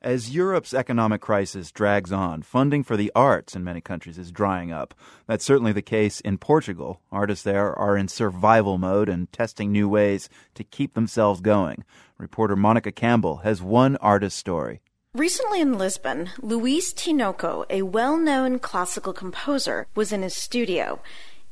[0.00, 4.70] As Europe's economic crisis drags on, funding for the arts in many countries is drying
[4.70, 4.94] up.
[5.26, 7.00] That's certainly the case in Portugal.
[7.10, 11.82] Artists there are in survival mode and testing new ways to keep themselves going.
[12.16, 14.82] Reporter Monica Campbell has one artist story.
[15.14, 21.00] Recently in Lisbon, Luis Tinoco, a well known classical composer, was in his studio.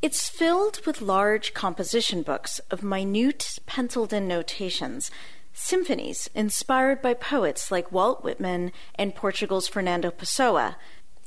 [0.02, 5.10] It's filled with large composition books of minute penciled in notations
[5.56, 10.76] symphonies inspired by poets like Walt Whitman and Portugal's Fernando Pessoa.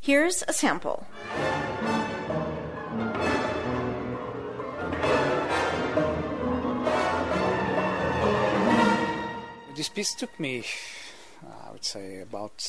[0.01, 1.07] Here's a sample.
[9.75, 10.63] This piece took me,
[11.43, 12.61] I would say, about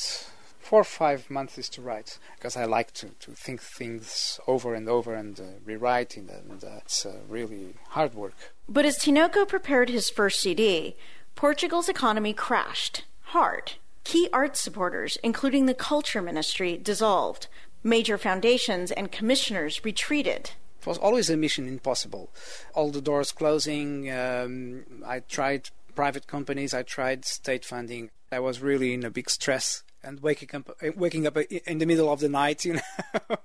[0.59, 4.89] four or five months to write because I like to, to think things over and
[4.89, 8.33] over and uh, rewrite, and, and uh, it's uh, really hard work.
[8.67, 10.95] But as Tinoco prepared his first CD,
[11.35, 13.73] Portugal's economy crashed hard.
[14.03, 17.47] Key art supporters, including the Culture Ministry, dissolved.
[17.83, 20.51] Major foundations and commissioners retreated.
[20.79, 22.31] It was always a mission impossible.
[22.73, 24.11] All the doors closing.
[24.11, 26.73] Um, I tried private companies.
[26.73, 28.09] I tried state funding.
[28.31, 32.11] I was really in a big stress and waking up, waking up in the middle
[32.11, 32.65] of the night.
[32.65, 32.73] You
[33.29, 33.37] know.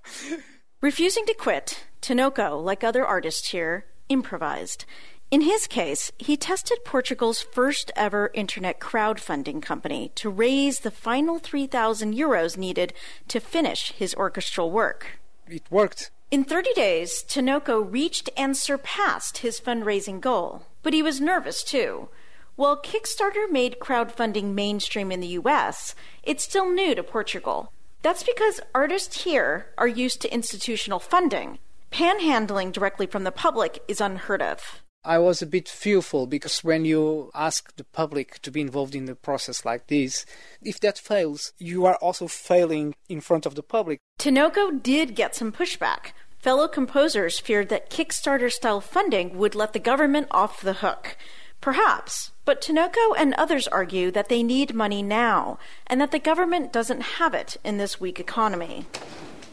[0.81, 4.85] Refusing to quit, Tinoco, like other artists here, improvised.
[5.29, 11.41] In his case, he tested Portugal's first ever internet crowdfunding company to raise the final
[11.41, 12.93] 3,000 euros needed
[13.27, 15.19] to finish his orchestral work.
[15.49, 16.13] It worked.
[16.31, 20.67] In 30 days, Tinoco reached and surpassed his fundraising goal.
[20.85, 22.09] But he was nervous too.
[22.55, 27.73] While Kickstarter made crowdfunding mainstream in the US, it's still new to Portugal.
[28.03, 31.59] That's because artists here are used to institutional funding.
[31.91, 34.83] Panhandling directly from the public is unheard of.
[35.07, 39.09] I was a bit fearful because when you ask the public to be involved in
[39.09, 40.27] a process like this,
[40.61, 44.01] if that fails, you are also failing in front of the public.
[44.19, 46.11] Tinoco did get some pushback.
[46.41, 51.17] Fellow composers feared that Kickstarter style funding would let the government off the hook.
[51.61, 56.73] Perhaps, but Tinoco and others argue that they need money now and that the government
[56.73, 58.87] doesn't have it in this weak economy.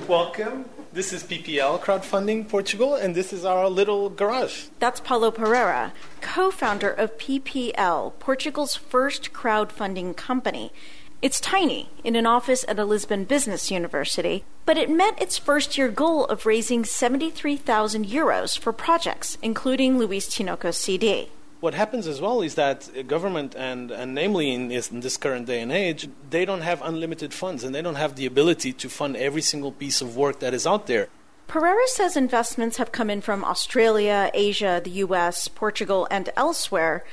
[0.07, 0.65] Welcome.
[0.91, 4.65] This is PPL Crowdfunding Portugal, and this is our little garage.
[4.79, 10.73] That's Paulo Pereira, co founder of PPL, Portugal's first crowdfunding company.
[11.21, 15.77] It's tiny, in an office at a Lisbon Business University, but it met its first
[15.77, 21.29] year goal of raising 73,000 euros for projects, including Luis Tinoco's CD
[21.63, 25.47] what happens as well is that government and, and namely in this, in this, current
[25.47, 28.89] day and age they don't have unlimited funds and they don't have the ability to
[28.89, 31.07] fund every single piece of work that is out there
[31.47, 37.05] Pereira says investments have come in from Australia, Asia, the US, Portugal, and elsewhere.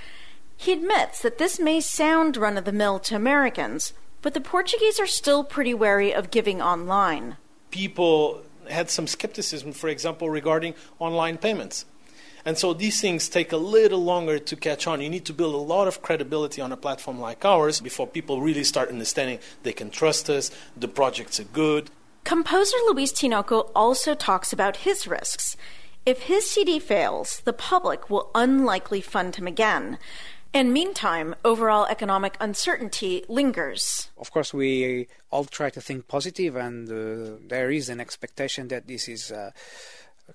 [0.57, 4.99] He admits that this may sound run of the mill to Americans, but the Portuguese
[4.99, 7.37] are still pretty wary of giving online.
[7.71, 11.85] People had some skepticism, for example, regarding online payments.
[12.45, 15.01] And so these things take a little longer to catch on.
[15.01, 18.41] You need to build a lot of credibility on a platform like ours before people
[18.41, 21.91] really start understanding they can trust us, the projects are good.
[22.25, 25.57] Composer Luis Tinoco also talks about his risks.
[26.07, 29.99] If his CD fails, the public will unlikely fund him again.
[30.53, 34.11] And meantime, overall economic uncertainty lingers.
[34.19, 38.89] Of course, we all try to think positive, and uh, there is an expectation that
[38.89, 39.53] this is uh,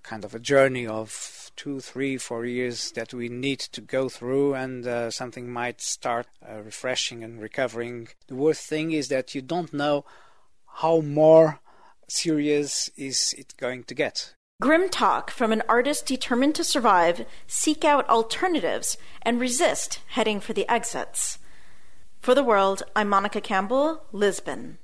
[0.03, 4.55] kind of a journey of two, three, four years that we need to go through,
[4.55, 8.09] and uh, something might start uh, refreshing and recovering.
[8.27, 10.05] The worst thing is that you don't know
[10.65, 11.59] how more
[12.07, 14.35] serious is it going to get.
[14.61, 20.53] Grim talk from an artist determined to survive, seek out alternatives, and resist heading for
[20.53, 21.39] the exits.
[22.21, 24.77] For the world, I'm Monica Campbell, Lisbon.